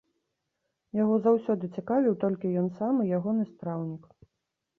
[0.99, 4.03] Яго заўсёды цікавіў толькі ён сам і ягоны страўнік.